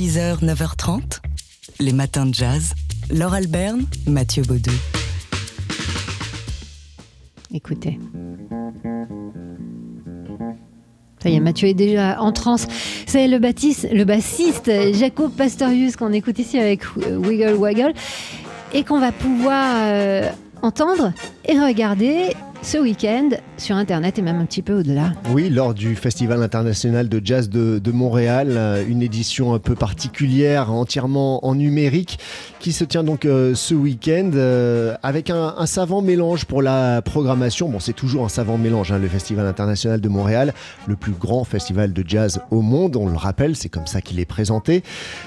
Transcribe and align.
6h, 0.00 0.42
9h30, 0.42 1.20
les 1.78 1.92
matins 1.92 2.24
de 2.24 2.32
jazz. 2.32 2.72
Laure 3.10 3.34
Alberne, 3.34 3.84
Mathieu 4.06 4.42
Baudou. 4.44 4.70
Écoutez. 7.52 7.98
Ça 11.22 11.28
y 11.28 11.34
est, 11.34 11.40
Mathieu 11.40 11.68
est 11.68 11.74
déjà 11.74 12.18
en 12.18 12.32
transe. 12.32 12.66
C'est 13.06 13.28
le, 13.28 13.36
le 13.36 14.04
bassiste 14.04 14.70
Jacob 14.94 15.32
Pastorius 15.32 15.96
qu'on 15.96 16.14
écoute 16.14 16.38
ici 16.38 16.58
avec 16.58 16.80
Wiggle 16.96 17.56
Waggle 17.58 17.92
et 18.72 18.84
qu'on 18.84 19.00
va 19.00 19.12
pouvoir 19.12 19.74
euh, 19.80 20.30
entendre 20.62 21.12
et 21.44 21.60
regarder 21.60 22.34
ce 22.62 22.76
week-end 22.76 23.30
sur 23.56 23.76
Internet 23.76 24.18
et 24.18 24.22
même 24.22 24.38
un 24.38 24.44
petit 24.44 24.60
peu 24.60 24.80
au-delà. 24.80 25.12
Oui, 25.30 25.48
lors 25.48 25.72
du 25.72 25.96
Festival 25.96 26.42
international 26.42 27.08
de 27.08 27.20
jazz 27.24 27.48
de, 27.48 27.90
Montréal, 27.90 28.48
euh, 28.50 28.84
une 28.86 29.02
édition 29.02 29.54
un 29.54 29.58
peu 29.58 29.74
particulière, 29.74 30.70
entièrement 30.70 31.44
en 31.46 31.54
numérique, 31.54 32.18
qui 32.60 32.72
se 32.72 32.84
tient 32.84 33.02
donc 33.02 33.24
euh, 33.24 33.54
ce 33.54 33.74
week-end 33.74 34.30
euh, 34.34 34.94
avec 35.02 35.30
un, 35.30 35.66
savant 35.66 36.02
mélange 36.02 36.44
pour 36.44 36.60
la 36.60 37.00
programmation. 37.02 37.68
Bon, 37.68 37.80
c'est 37.80 37.94
toujours 37.94 38.24
un 38.24 38.28
savant 38.28 38.58
mélange, 38.58 38.92
hein, 38.92 38.98
le 38.98 39.08
Festival 39.08 39.46
international 39.46 40.00
de 40.00 40.08
Montréal, 40.08 40.52
le 40.86 40.96
plus 40.96 41.12
grand 41.12 41.44
festival 41.44 41.92
de 41.92 42.04
jazz 42.06 42.40
au 42.50 42.60
monde, 42.60 42.96
on 42.96 43.08
le 43.08 43.16
rappelle, 43.16 43.56
c'est 43.56 43.68
comme 43.68 43.86
ça 43.86 44.00
qu'il 44.02 44.20
est 44.20 44.26
présenté, 44.26 44.82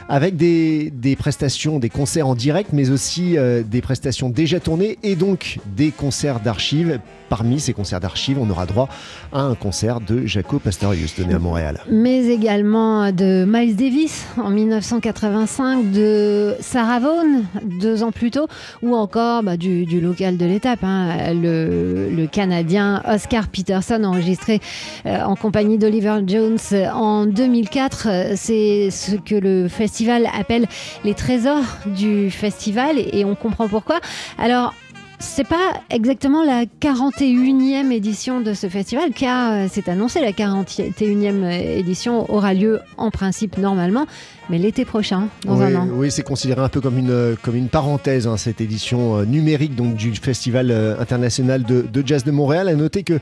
avec 0.07 0.35
des, 0.35 0.91
des, 0.91 1.15
prestations, 1.15 1.79
des 1.79 1.89
concerts 1.89 2.27
en 2.27 2.35
direct, 2.35 2.69
mais 2.73 2.91
aussi 2.91 3.35
des 3.65 3.81
prestations 3.81 4.29
déjà 4.29 4.59
tournées 4.59 4.97
et 5.03 5.15
donc 5.15 5.59
des 5.75 5.91
concerts 5.91 6.39
d'archives 6.39 6.99
Parmi 7.33 7.59
ces 7.59 7.73
concerts 7.73 7.99
d'archives, 7.99 8.37
on 8.39 8.47
aura 8.51 8.67
droit 8.67 8.87
à 9.31 9.41
un 9.41 9.55
concert 9.55 9.99
de 10.01 10.23
Jaco 10.27 10.59
Pastorius 10.59 11.15
donné 11.17 11.33
à 11.33 11.39
Montréal. 11.39 11.79
Mais 11.89 12.27
également 12.27 13.11
de 13.11 13.43
Miles 13.47 13.75
Davis 13.75 14.27
en 14.37 14.51
1985, 14.51 15.91
de 15.91 16.53
Sarah 16.59 16.99
Vaughan 16.99 17.41
deux 17.63 18.03
ans 18.03 18.11
plus 18.11 18.29
tôt, 18.29 18.45
ou 18.83 18.93
encore 18.95 19.41
bah, 19.41 19.57
du, 19.57 19.99
local 19.99 20.37
de 20.37 20.45
l'étape, 20.45 20.83
hein, 20.83 21.33
le, 21.33 22.27
Canadien 22.31 23.01
Oscar 23.07 23.47
Peterson 23.47 24.03
enregistré 24.03 24.61
euh, 25.07 25.23
en 25.23 25.35
compagnie 25.35 25.79
d'Oliver 25.79 26.19
Jones 26.27 26.59
en 26.93 27.25
2004. 27.25 28.35
C'est 28.35 28.89
ce 28.91 29.15
que 29.15 29.33
le 29.33 29.67
festival 29.69 30.29
appelle 30.37 30.67
les 31.03 31.15
trésors 31.15 31.65
du 31.87 32.29
festival 32.29 32.99
et 32.99 33.25
on 33.25 33.33
comprend 33.33 33.67
pourquoi. 33.67 34.01
Alors 34.37 34.75
c'est 35.23 35.47
pas 35.47 35.81
exactement 35.89 36.43
la 36.43 36.65
41e 36.65 37.91
édition 37.91 38.41
de 38.41 38.53
ce 38.53 38.67
festival, 38.67 39.11
car 39.15 39.53
euh, 39.53 39.67
c'est 39.71 39.87
annoncé 39.87 40.19
la 40.19 40.31
41e 40.31 41.49
édition 41.49 42.31
aura 42.31 42.53
lieu 42.53 42.81
en 42.97 43.09
principe 43.09 43.57
normalement, 43.57 44.05
mais 44.49 44.59
l'été 44.59 44.85
prochain, 44.85 45.29
dans 45.45 45.61
un 45.61 45.75
an. 45.75 45.87
Oui, 45.91 46.11
c'est 46.11 46.23
considéré 46.23 46.61
un 46.61 46.69
peu 46.69 46.81
comme 46.81 46.97
une, 46.97 47.35
comme 47.41 47.55
une 47.55 47.69
parenthèse, 47.69 48.27
hein, 48.27 48.37
cette 48.37 48.59
édition 48.61 49.17
euh, 49.17 49.25
numérique 49.25 49.75
donc, 49.75 49.95
du 49.95 50.13
Festival 50.13 50.69
euh, 50.69 50.99
international 50.99 51.63
de, 51.63 52.03
Jazz 52.05 52.25
de 52.25 52.31
Montréal. 52.31 52.67
À 52.67 52.75
noter 52.75 53.03
que 53.03 53.19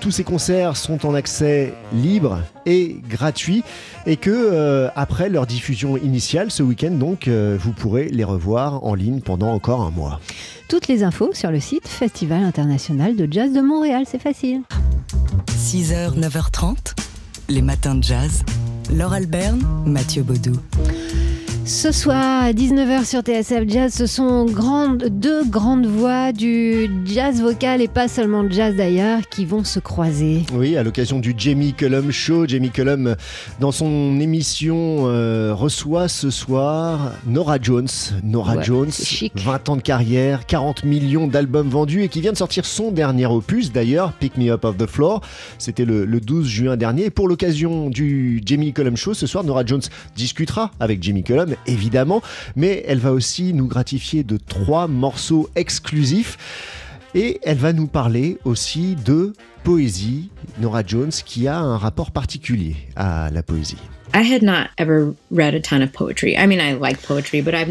tous 0.00 0.10
ces 0.10 0.22
concerts 0.22 0.76
sont 0.76 1.06
en 1.06 1.14
accès 1.14 1.72
libre 1.92 2.40
et 2.66 2.96
gratuit, 3.08 3.64
et 4.06 4.16
que 4.16 4.88
après 4.94 5.28
leur 5.28 5.46
diffusion 5.46 5.96
initiale 5.96 6.50
ce 6.50 6.62
week-end, 6.62 6.90
donc, 6.90 7.28
vous 7.28 7.72
pourrez 7.72 8.08
les 8.08 8.24
revoir 8.24 8.84
en 8.84 8.94
ligne 8.94 9.20
pendant 9.20 9.52
encore 9.52 9.80
un 9.80 9.90
mois. 9.90 10.20
Toutes 10.70 10.86
les 10.86 11.02
infos 11.02 11.32
sur 11.32 11.50
le 11.50 11.58
site 11.58 11.88
Festival 11.88 12.44
international 12.44 13.16
de 13.16 13.26
jazz 13.28 13.52
de 13.52 13.60
Montréal, 13.60 14.04
c'est 14.06 14.20
facile. 14.20 14.62
6h, 15.48 16.16
9h30, 16.16 16.94
les 17.48 17.60
matins 17.60 17.96
de 17.96 18.04
jazz. 18.04 18.44
Laure 18.88 19.14
Alberne, 19.14 19.66
Mathieu 19.84 20.22
Baudou. 20.22 20.52
Ce 21.66 21.92
soir 21.92 22.44
à 22.44 22.52
19h 22.52 23.04
sur 23.04 23.20
TSF 23.20 23.68
Jazz, 23.68 23.94
ce 23.94 24.06
sont 24.06 24.46
deux 25.10 25.44
grandes 25.44 25.86
voix 25.86 26.32
du 26.32 26.90
jazz 27.04 27.40
vocal 27.40 27.80
et 27.80 27.88
pas 27.88 28.08
seulement 28.08 28.42
de 28.42 28.50
jazz 28.50 28.74
d'ailleurs 28.74 29.20
qui 29.28 29.44
vont 29.44 29.62
se 29.62 29.78
croiser. 29.78 30.42
Oui, 30.54 30.76
à 30.76 30.82
l'occasion 30.82 31.20
du 31.20 31.34
Jamie 31.36 31.74
Cullum 31.74 32.10
Show. 32.10 32.46
Jamie 32.48 32.70
Cullum, 32.70 33.14
dans 33.60 33.72
son 33.72 34.18
émission, 34.20 35.06
euh, 35.08 35.54
reçoit 35.54 36.08
ce 36.08 36.30
soir 36.30 37.12
Nora 37.26 37.58
Jones. 37.60 37.88
Nora 38.24 38.62
Jones, 38.62 38.90
20 39.34 39.68
ans 39.68 39.76
de 39.76 39.82
carrière, 39.82 40.46
40 40.46 40.84
millions 40.84 41.26
d'albums 41.28 41.68
vendus 41.68 42.02
et 42.02 42.08
qui 42.08 42.20
vient 42.20 42.32
de 42.32 42.38
sortir 42.38 42.64
son 42.64 42.90
dernier 42.90 43.26
opus 43.26 43.70
d'ailleurs, 43.70 44.12
Pick 44.14 44.36
Me 44.36 44.50
Up 44.50 44.64
Off 44.64 44.76
the 44.76 44.86
Floor. 44.86 45.20
C'était 45.58 45.84
le, 45.84 46.04
le 46.04 46.20
12 46.20 46.46
juin 46.48 46.76
dernier. 46.76 47.06
Et 47.06 47.10
pour 47.10 47.28
l'occasion 47.28 47.90
du 47.90 48.42
Jamie 48.44 48.72
Cullum 48.72 48.96
Show, 48.96 49.14
ce 49.14 49.26
soir, 49.26 49.44
Nora 49.44 49.64
Jones 49.64 49.82
discutera 50.16 50.70
avec 50.80 51.02
Jamie 51.02 51.22
Cullum 51.22 51.49
évidemment, 51.66 52.22
mais 52.56 52.84
elle 52.86 52.98
va 52.98 53.12
aussi 53.12 53.52
nous 53.54 53.66
gratifier 53.66 54.24
de 54.24 54.36
trois 54.36 54.88
morceaux 54.88 55.48
exclusifs. 55.56 56.38
Et 57.14 57.40
elle 57.42 57.58
va 57.58 57.72
nous 57.72 57.88
parler 57.88 58.38
aussi 58.44 58.94
de 58.94 59.32
poésie, 59.64 60.30
Nora 60.60 60.82
Jones, 60.86 61.10
qui 61.10 61.48
a 61.48 61.58
un 61.58 61.76
rapport 61.76 62.12
particulier 62.12 62.76
à 62.94 63.30
la 63.30 63.42
poésie. 63.42 63.78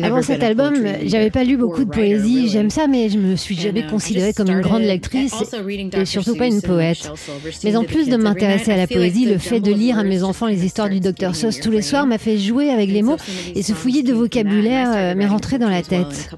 Avant 0.04 0.22
cet 0.22 0.44
album, 0.44 0.76
j'avais 1.04 1.32
pas 1.32 1.44
lu 1.44 1.58
beaucoup 1.58 1.84
de 1.84 1.90
poésie. 1.90 2.50
J'aime 2.50 2.70
ça, 2.70 2.88
mais 2.88 3.10
je 3.10 3.18
me 3.18 3.36
suis 3.36 3.56
jamais 3.56 3.84
um, 3.84 3.90
considérée 3.90 4.34
comme 4.34 4.50
une 4.50 4.62
grande 4.62 4.84
lectrice 4.84 5.36
et 5.94 6.06
surtout 6.06 6.36
pas 6.36 6.48
une 6.48 6.62
poète. 6.62 7.12
Mais 7.64 7.76
en 7.76 7.84
plus 7.84 8.10
de 8.10 8.18
m'intéresser 8.18 8.72
à 8.72 8.78
la 8.78 8.88
poésie, 8.88 9.26
le 9.26 9.38
fait 9.38 9.60
de 9.60 9.72
lire 9.72 9.98
à 10.00 10.04
mes 10.04 10.24
enfants 10.24 10.48
les 10.48 10.66
histoires 10.66 10.90
du 10.90 11.00
Dr 11.00 11.36
Seuss 11.36 11.60
tous 11.60 11.72
les 11.72 11.82
soirs 11.82 12.06
m'a 12.06 12.18
fait 12.18 12.38
jouer 12.38 12.70
avec 12.70 12.90
les 12.90 13.02
mots 13.02 13.18
et 13.56 13.64
ce 13.64 13.74
fouillis 13.74 14.04
de 14.04 14.14
vocabulaire 14.14 14.92
euh, 14.96 15.16
m'est 15.16 15.28
rentré 15.28 15.58
dans 15.58 15.70
la 15.70 15.82
tête. 15.82 16.30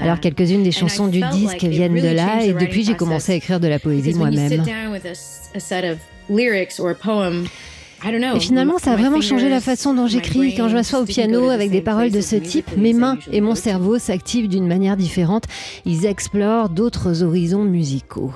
Alors 0.00 0.20
quelques-unes 0.20 0.62
des 0.62 0.72
chansons 0.72 1.08
du 1.08 1.22
disque 1.32 1.64
viennent 1.64 1.94
de 1.94 2.14
là 2.14 2.44
et 2.44 2.52
depuis 2.52 2.84
j'ai 2.84 2.94
commencé 2.94 3.32
à 3.32 3.34
écrire 3.36 3.60
de 3.60 3.68
la 3.68 3.78
poésie 3.78 4.14
moi-même. 4.14 4.64
Et 8.04 8.40
finalement, 8.40 8.78
ça 8.78 8.92
a 8.92 8.96
vraiment 8.96 9.20
changé 9.20 9.48
la 9.48 9.60
façon 9.60 9.94
dont 9.94 10.06
j'écris. 10.06 10.54
Quand 10.54 10.68
je 10.68 10.74
m'assois 10.74 11.00
au 11.00 11.04
piano 11.04 11.50
avec 11.50 11.70
des 11.70 11.80
paroles 11.80 12.10
de 12.10 12.20
ce 12.20 12.36
type, 12.36 12.76
mes 12.76 12.92
mains 12.92 13.18
et 13.30 13.40
mon 13.40 13.54
cerveau 13.54 13.98
s'activent 13.98 14.48
d'une 14.48 14.66
manière 14.66 14.96
différente. 14.96 15.44
Ils 15.84 16.06
explorent 16.06 16.68
d'autres 16.70 17.22
horizons 17.22 17.64
musicaux. 17.64 18.32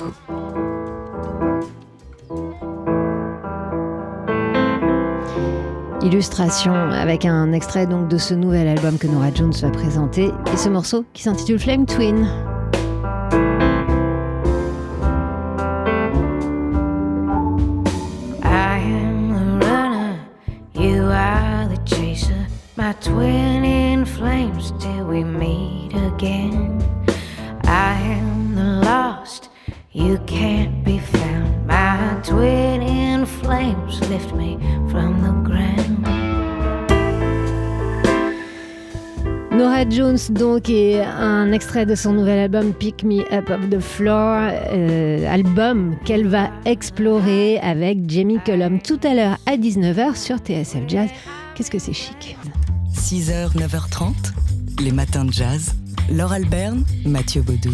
Illustration 6.03 6.75
avec 6.75 7.25
un 7.25 7.53
extrait 7.53 7.87
donc 7.87 8.09
de 8.09 8.19
ce 8.19 8.35
nouvel 8.35 8.69
album 8.69 8.99
que 8.99 9.07
Nora 9.07 9.33
Jones 9.35 9.55
va 9.63 9.71
présenter 9.71 10.31
et 10.53 10.57
ce 10.57 10.69
morceau 10.69 11.07
qui 11.15 11.23
s'intitule 11.23 11.59
Flame 11.59 11.87
Twin. 11.87 12.27
twin 12.27 12.54
again. 26.25 26.83
I 27.65 27.95
am 28.01 28.55
the 28.55 28.85
lost, 28.85 29.51
you 29.93 30.19
can't 30.27 30.85
be 30.85 30.99
found. 30.99 31.67
My 31.67 32.21
twin 32.23 32.83
in 32.83 33.27
flames 33.27 34.01
lift 34.09 34.35
me 34.35 34.59
from 34.91 35.23
the 35.23 35.33
ground. 35.49 36.07
Nora 39.51 39.89
Jones, 39.89 40.31
donc, 40.31 40.69
est 40.69 41.01
un 41.01 41.53
extrait 41.53 41.87
de 41.87 41.95
son 41.95 42.13
nouvel 42.13 42.39
album 42.41 42.73
Pick 42.73 43.05
Me 43.05 43.21
Up 43.33 43.51
Off 43.51 43.71
the 43.71 43.79
Floor, 43.79 44.51
euh, 44.73 45.33
album 45.33 45.97
qu'elle 46.05 46.27
va 46.27 46.51
explorer 46.65 47.59
avec 47.61 48.11
Jamie 48.11 48.41
Cullum 48.45 48.81
tout 48.81 48.99
à 49.05 49.15
l'heure 49.15 49.39
à 49.47 49.57
19h 49.57 50.17
sur 50.17 50.39
TSF 50.39 50.89
Jazz. 50.89 51.09
Qu'est-ce 51.55 51.71
que 51.71 51.79
c'est 51.79 51.93
chic! 51.93 52.37
6h, 52.93 53.55
9h30, 53.57 54.33
les 54.83 54.91
matins 54.91 55.25
de 55.25 55.33
jazz. 55.33 55.84
Laure 56.13 56.33
Alberne, 56.33 56.85
Mathieu 57.07 57.43
Baudou. 57.43 57.73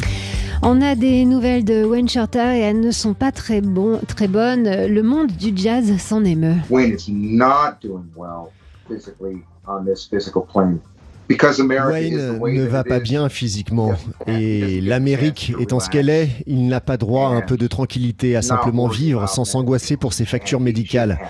On 0.62 0.80
a 0.82 0.94
des 0.94 1.24
nouvelles 1.24 1.64
de 1.64 1.84
Wayne 1.84 2.08
Shorter 2.08 2.56
et 2.56 2.60
elles 2.60 2.80
ne 2.80 2.90
sont 2.90 3.14
pas 3.14 3.32
très, 3.32 3.60
bon, 3.60 3.98
très 4.06 4.28
bonnes. 4.28 4.86
Le 4.86 5.02
monde 5.02 5.32
du 5.32 5.52
jazz 5.54 5.96
s'en 5.98 6.24
émeut. 6.24 6.56
Wayne 6.68 6.96
ne 12.42 12.64
va 12.66 12.84
pas 12.84 13.00
bien 13.00 13.28
physiquement 13.28 13.92
et 14.26 14.80
l'Amérique 14.80 15.52
étant 15.58 15.80
ce 15.80 15.88
qu'elle 15.88 16.08
est, 16.08 16.30
il 16.46 16.66
n'a 16.66 16.80
pas 16.80 16.96
droit 16.96 17.28
à 17.28 17.32
un 17.32 17.40
peu 17.40 17.56
de 17.56 17.66
tranquillité, 17.66 18.36
à 18.36 18.42
simplement 18.42 18.88
vivre 18.88 19.28
sans 19.28 19.44
s'angoisser 19.44 19.96
pour 19.96 20.12
ses 20.12 20.24
factures 20.24 20.60
médicales. 20.60 21.20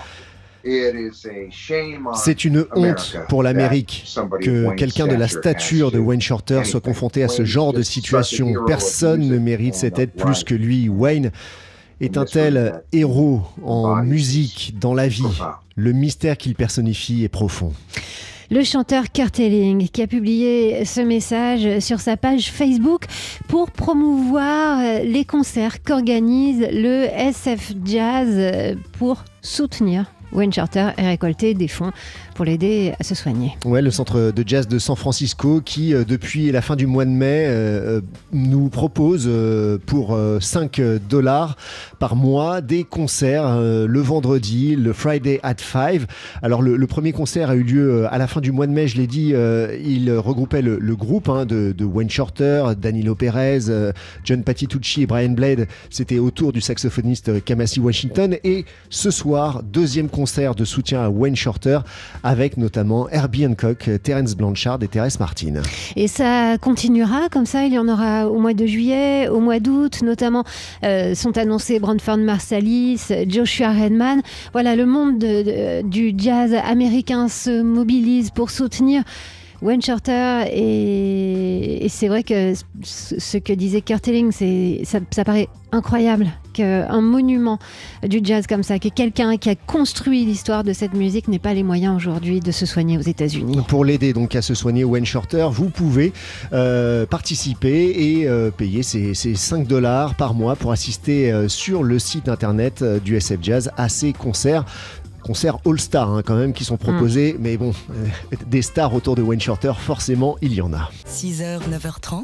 C'est 2.13 2.45
une 2.45 2.65
honte 2.75 3.17
pour 3.29 3.43
l'Amérique 3.43 4.05
que 4.41 4.75
quelqu'un 4.75 5.07
de 5.07 5.15
la 5.15 5.27
stature 5.27 5.91
de 5.91 5.99
Wayne 5.99 6.21
Shorter 6.21 6.63
soit 6.65 6.81
confronté 6.81 7.23
à 7.23 7.27
ce 7.27 7.45
genre 7.45 7.73
de 7.73 7.81
situation. 7.81 8.53
Personne 8.67 9.27
ne 9.27 9.37
mérite 9.37 9.75
cette 9.75 9.97
aide 9.99 10.11
plus 10.11 10.43
que 10.43 10.55
lui, 10.55 10.87
Wayne. 10.89 11.31
est 11.99 12.17
un 12.17 12.25
tel 12.25 12.83
héros 12.91 13.41
en 13.63 14.03
musique, 14.03 14.75
dans 14.79 14.93
la 14.93 15.07
vie 15.07 15.23
Le 15.75 15.93
mystère 15.93 16.37
qu'il 16.37 16.55
personnifie 16.55 17.23
est 17.23 17.29
profond. 17.29 17.73
Le 18.51 18.63
chanteur 18.63 19.11
Kurt 19.13 19.39
Elling 19.39 19.87
qui 19.87 20.01
a 20.01 20.07
publié 20.07 20.83
ce 20.83 20.99
message 20.99 21.79
sur 21.79 22.01
sa 22.01 22.17
page 22.17 22.51
Facebook 22.51 23.05
pour 23.47 23.71
promouvoir 23.71 24.79
les 25.05 25.23
concerts 25.23 25.81
qu'organise 25.81 26.59
le 26.59 27.05
SF 27.05 27.73
Jazz 27.85 28.75
pour 28.99 29.23
soutenir 29.41 30.11
Wayne 30.31 30.53
Charter 30.53 30.91
a 30.97 31.07
récolté 31.07 31.53
des 31.53 31.67
fonds 31.67 31.91
pour 32.35 32.45
l'aider 32.45 32.93
à 32.99 33.03
se 33.03 33.15
soigner. 33.15 33.57
Ouais, 33.65 33.81
le 33.81 33.91
centre 33.91 34.31
de 34.31 34.43
jazz 34.45 34.67
de 34.67 34.79
San 34.79 34.95
Francisco 34.95 35.61
qui, 35.63 35.93
euh, 35.93 36.03
depuis 36.03 36.51
la 36.51 36.61
fin 36.61 36.75
du 36.75 36.87
mois 36.87 37.05
de 37.05 37.09
mai, 37.09 37.45
euh, 37.47 37.51
euh, 37.81 38.01
nous 38.31 38.69
propose 38.69 39.29
pour 39.85 40.17
5 40.39 40.81
dollars 41.09 41.57
par 41.99 42.15
mois 42.15 42.61
des 42.61 42.83
concerts 42.83 43.59
le 43.59 43.99
vendredi, 43.99 44.75
le 44.75 44.93
Friday 44.93 45.39
at 45.43 45.55
5. 45.57 46.01
Alors, 46.41 46.61
le, 46.61 46.87
premier 46.87 47.11
concert 47.11 47.49
a 47.49 47.55
eu 47.55 47.63
lieu 47.63 48.07
à 48.11 48.17
la 48.17 48.27
fin 48.27 48.41
du 48.41 48.51
mois 48.51 48.67
de 48.67 48.71
mai, 48.71 48.87
je 48.87 48.97
l'ai 48.97 49.07
dit, 49.07 49.33
il 49.83 50.11
regroupait 50.11 50.61
le, 50.61 50.95
groupe 50.95 51.29
hein, 51.29 51.45
de, 51.45 51.83
Wayne 51.83 52.09
Shorter, 52.09 52.73
Danilo 52.77 53.15
Perez, 53.15 53.93
John 54.23 54.43
Patitucci 54.43 55.03
et 55.03 55.05
Brian 55.05 55.29
Blade. 55.29 55.67
C'était 55.89 56.19
autour 56.19 56.53
du 56.53 56.61
saxophoniste 56.61 57.43
Kamasi 57.43 57.79
Washington. 57.79 58.37
Et 58.43 58.65
ce 58.89 59.11
soir, 59.11 59.61
deuxième 59.63 60.07
concert 60.09 60.20
de 60.21 60.65
soutien 60.65 61.01
à 61.01 61.09
Wayne 61.09 61.35
Shorter 61.35 61.79
avec 62.23 62.57
notamment 62.57 63.09
Herbie 63.09 63.47
Hancock, 63.47 63.89
Terence 64.03 64.35
Blanchard 64.35 64.79
et 64.81 64.87
Thérèse 64.87 65.19
Martin. 65.19 65.61
Et 65.95 66.07
ça 66.07 66.57
continuera 66.59 67.27
comme 67.29 67.45
ça, 67.45 67.65
il 67.65 67.73
y 67.73 67.79
en 67.79 67.87
aura 67.87 68.27
au 68.27 68.39
mois 68.39 68.53
de 68.53 68.65
juillet, 68.65 69.27
au 69.29 69.39
mois 69.39 69.59
d'août, 69.59 70.01
notamment 70.03 70.43
euh, 70.83 71.15
sont 71.15 71.37
annoncés 71.37 71.79
Brandford 71.79 72.17
Marsalis, 72.17 73.07
Joshua 73.27 73.71
Redman. 73.71 74.21
Voilà, 74.53 74.75
le 74.75 74.85
monde 74.85 75.17
du 75.89 76.13
jazz 76.15 76.53
américain 76.53 77.27
se 77.27 77.61
mobilise 77.61 78.29
pour 78.29 78.51
soutenir 78.51 79.03
Wayne 79.61 79.81
Shorter 79.81 80.45
et, 80.51 81.87
c'est 81.89 82.07
vrai 82.07 82.23
que 82.23 82.53
ce 82.83 83.37
que 83.37 83.53
disait 83.53 83.81
Kurt 83.81 84.07
Elling, 84.07 84.31
ça, 84.83 85.23
paraît 85.23 85.49
incroyable 85.71 86.27
qu'un 86.53 87.01
monument 87.01 87.59
du 88.03 88.19
jazz 88.23 88.45
comme 88.47 88.63
ça, 88.63 88.79
que 88.79 88.89
quelqu'un 88.89 89.37
qui 89.37 89.49
a 89.49 89.55
construit 89.55 90.25
l'histoire 90.25 90.63
de 90.63 90.73
cette 90.73 90.93
musique 90.93 91.27
n'ait 91.27 91.39
pas 91.39 91.53
les 91.53 91.63
moyens 91.63 91.95
aujourd'hui 91.95 92.39
de 92.39 92.51
se 92.51 92.65
soigner 92.65 92.97
aux 92.97 93.01
États-Unis. 93.01 93.59
Pour 93.67 93.85
l'aider 93.85 94.13
donc 94.13 94.35
à 94.35 94.41
se 94.41 94.53
soigner, 94.53 94.83
Wayne 94.83 95.05
Shorter, 95.05 95.47
vous 95.51 95.69
pouvez 95.69 96.11
euh, 96.53 97.05
participer 97.05 98.19
et 98.19 98.27
euh, 98.27 98.51
payer 98.51 98.83
ces, 98.83 99.13
5 99.13 99.67
dollars 99.67 100.15
par 100.15 100.33
mois 100.33 100.55
pour 100.55 100.71
assister 100.71 101.31
euh, 101.31 101.47
sur 101.47 101.83
le 101.83 101.99
site 101.99 102.27
internet 102.27 102.83
du 102.83 103.15
SF 103.15 103.39
Jazz 103.41 103.71
à 103.77 103.89
ces 103.89 104.11
concerts 104.13 104.65
concerts 105.21 105.59
all-star 105.65 106.09
hein, 106.09 106.21
quand 106.25 106.35
même 106.35 106.53
qui 106.53 106.63
sont 106.63 106.77
proposés, 106.77 107.33
mm. 107.33 107.37
mais 107.39 107.57
bon, 107.57 107.73
euh, 107.91 108.35
des 108.47 108.61
stars 108.61 108.93
autour 108.93 109.15
de 109.15 109.21
Wayne 109.21 109.41
Shorter, 109.41 109.73
forcément, 109.77 110.37
il 110.41 110.53
y 110.53 110.61
en 110.61 110.73
a. 110.73 110.89
6h, 111.07 111.59
9h30, 111.69 112.23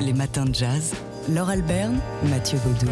les 0.00 0.12
matins 0.12 0.44
de 0.44 0.54
jazz. 0.54 0.94
Laure 1.30 1.50
Alberne, 1.50 1.98
Mathieu 2.30 2.58
Baudou. 2.64 2.90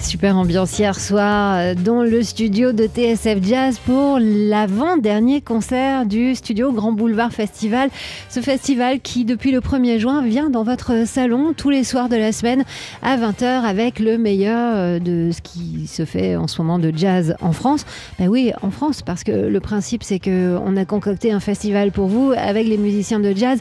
Super 0.00 0.36
ambiance 0.36 0.78
hier 0.78 0.98
soir 0.98 1.56
euh, 1.56 1.74
dans 1.74 2.02
le 2.02 2.22
studio 2.22 2.72
de 2.72 2.86
TSF 2.86 3.38
Jazz 3.42 3.78
pour 3.78 4.18
l'avant-dernier 4.18 5.42
concert 5.42 6.06
du 6.06 6.34
studio 6.34 6.72
Grand 6.72 6.92
Boulevard 6.92 7.32
Festival. 7.32 7.90
Ce 8.30 8.40
festival 8.40 9.00
qui, 9.00 9.24
depuis 9.24 9.52
le 9.52 9.60
1er 9.60 9.98
juin, 9.98 10.22
vient 10.22 10.48
dans 10.48 10.64
votre 10.64 11.06
salon 11.06 11.52
tous 11.54 11.68
les 11.68 11.84
soirs 11.84 12.08
de 12.08 12.16
la 12.16 12.32
semaine 12.32 12.64
à 13.02 13.18
20h 13.18 13.44
avec 13.44 13.98
le 13.98 14.16
meilleur 14.16 14.72
euh, 14.74 14.98
de 14.98 15.30
ce 15.32 15.42
qui 15.42 15.86
se 15.86 16.04
fait 16.06 16.34
en 16.34 16.48
ce 16.48 16.60
moment 16.62 16.78
de 16.78 16.92
jazz 16.96 17.36
en 17.42 17.52
France. 17.52 17.84
Ben 18.18 18.28
oui, 18.28 18.52
en 18.62 18.70
France, 18.70 19.02
parce 19.02 19.22
que 19.22 19.32
le 19.32 19.60
principe, 19.60 20.02
c'est 20.02 20.18
qu'on 20.18 20.76
a 20.76 20.84
concocté 20.86 21.30
un 21.30 21.40
festival 21.40 21.92
pour 21.92 22.06
vous 22.06 22.32
avec 22.36 22.66
les 22.66 22.78
musiciens 22.78 23.20
de 23.20 23.32
jazz 23.36 23.60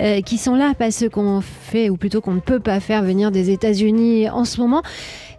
euh, 0.00 0.20
qui 0.20 0.36
sont 0.36 0.56
là, 0.56 0.74
pas 0.74 0.90
ceux 0.90 1.08
qu'on 1.08 1.40
fait, 1.40 1.90
ou 1.90 1.96
plutôt 1.96 2.20
qu'on 2.20 2.34
ne 2.34 2.40
peut 2.40 2.60
pas 2.60 2.80
faire 2.80 3.02
venir 3.02 3.30
des 3.30 3.50
États-Unis 3.50 4.28
en 4.28 4.44
ce 4.44 4.60
moment. 4.60 4.82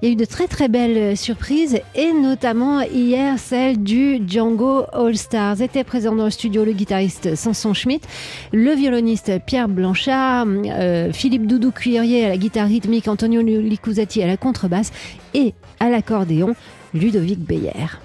Il 0.01 0.07
y 0.07 0.11
a 0.11 0.13
eu 0.13 0.15
de 0.15 0.25
très 0.45 0.67
belles 0.67 1.17
surprises 1.17 1.79
et 1.95 2.13
notamment 2.13 2.81
hier 2.81 3.39
celle 3.39 3.81
du 3.81 4.21
Django 4.27 4.83
All 4.93 5.17
Stars. 5.17 5.61
Était 5.61 5.83
présent 5.83 6.13
dans 6.13 6.25
le 6.25 6.29
studio 6.29 6.63
le 6.63 6.73
guitariste 6.73 7.35
Samson 7.35 7.73
Schmidt, 7.73 8.07
le 8.53 8.73
violoniste 8.73 9.31
Pierre 9.47 9.67
Blanchard, 9.67 10.45
euh, 10.47 11.11
Philippe 11.11 11.47
Doudou 11.47 11.71
Cuirier 11.71 12.25
à 12.25 12.29
la 12.29 12.37
guitare 12.37 12.67
rythmique, 12.67 13.07
Antonio 13.07 13.41
Licuzati 13.41 14.21
à 14.21 14.27
la 14.27 14.37
contrebasse 14.37 14.91
et 15.33 15.55
à 15.79 15.89
l'accordéon 15.89 16.53
Ludovic 16.93 17.39
Beyer. 17.39 17.97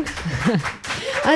Woo! 0.00 0.56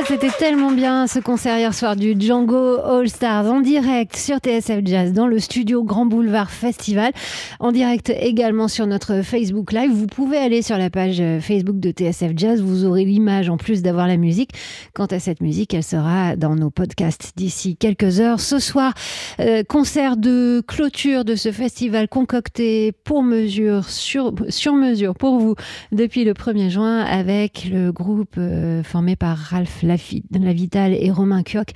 c'était 0.07 0.31
tellement 0.39 0.71
bien 0.71 1.07
ce 1.07 1.19
concert 1.19 1.59
hier 1.59 1.73
soir 1.73 1.97
du 1.97 2.15
Django 2.19 2.79
All 2.81 3.09
Stars 3.09 3.47
en 3.47 3.61
direct 3.61 4.17
sur 4.17 4.39
TSF 4.39 4.81
Jazz 4.85 5.13
dans 5.13 5.27
le 5.27 5.39
studio 5.39 5.83
Grand 5.83 6.05
Boulevard 6.07 6.51
Festival. 6.51 7.13
En 7.59 7.73
direct 7.73 8.11
également 8.11 8.69
sur 8.69 8.87
notre 8.87 9.23
Facebook 9.23 9.73
Live. 9.73 9.91
Vous 9.93 10.07
pouvez 10.07 10.37
aller 10.37 10.63
sur 10.63 10.77
la 10.79 10.91
page 10.91 11.23
Facebook 11.41 11.81
de 11.81 11.91
TSF 11.91 12.33
Jazz. 12.37 12.61
Vous 12.61 12.85
aurez 12.85 13.05
l'image 13.05 13.49
en 13.49 13.57
plus 13.57 13.83
d'avoir 13.83 14.07
la 14.07 14.17
musique. 14.17 14.51
Quant 14.95 15.07
à 15.07 15.19
cette 15.19 15.41
musique, 15.41 15.75
elle 15.75 15.83
sera 15.83 16.37
dans 16.37 16.55
nos 16.55 16.71
podcasts 16.71 17.33
d'ici 17.37 17.77
quelques 17.77 18.21
heures. 18.21 18.41
Ce 18.41 18.59
soir, 18.59 18.95
euh, 19.41 19.63
concert 19.65 20.17
de 20.17 20.63
clôture 20.67 21.25
de 21.25 21.35
ce 21.35 21.51
festival 21.51 22.09
concocté 22.09 22.93
pour 22.93 23.23
mesure, 23.23 23.89
sur, 23.89 24.35
sur 24.49 24.75
mesure 24.75 25.15
pour 25.15 25.39
vous 25.39 25.55
depuis 25.93 26.25
le 26.25 26.33
1er 26.33 26.71
juin 26.71 27.01
avec 27.01 27.69
le 27.71 27.91
groupe 27.91 28.35
euh, 28.39 28.83
formé 28.83 29.17
par 29.17 29.37
Ralph 29.37 29.74
Lavital 29.83 30.93
et 30.95 31.11
Romain 31.11 31.43
Kioch. 31.43 31.71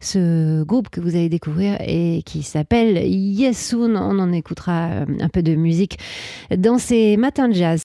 Ce 0.00 0.62
groupe 0.64 0.88
que 0.90 1.00
vous 1.00 1.16
allez 1.16 1.28
découvrir 1.28 1.76
et 1.80 2.22
qui 2.24 2.42
s'appelle 2.42 2.96
Yes 3.06 3.68
Soon. 3.68 3.96
On 3.96 4.18
en 4.18 4.32
écoutera 4.32 4.86
euh, 4.86 5.06
un 5.20 5.28
peu 5.28 5.42
de 5.42 5.54
musique 5.54 5.98
dans 6.56 6.78
ces 6.78 7.16
matins 7.16 7.48
de 7.48 7.54
jazz. 7.54 7.64